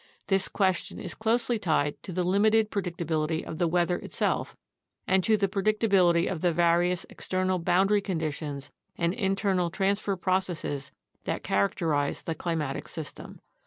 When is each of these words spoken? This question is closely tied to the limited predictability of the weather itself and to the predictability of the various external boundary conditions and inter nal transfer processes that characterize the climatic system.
This 0.29 0.47
question 0.49 0.99
is 0.99 1.13
closely 1.13 1.59
tied 1.59 2.01
to 2.01 2.11
the 2.11 2.23
limited 2.23 2.71
predictability 2.71 3.43
of 3.45 3.59
the 3.59 3.67
weather 3.67 3.99
itself 3.99 4.55
and 5.05 5.23
to 5.23 5.37
the 5.37 5.47
predictability 5.47 6.25
of 6.27 6.41
the 6.41 6.51
various 6.51 7.05
external 7.07 7.59
boundary 7.59 8.01
conditions 8.01 8.71
and 8.97 9.13
inter 9.13 9.53
nal 9.53 9.69
transfer 9.69 10.15
processes 10.15 10.91
that 11.25 11.43
characterize 11.43 12.23
the 12.23 12.33
climatic 12.33 12.87
system. 12.87 13.41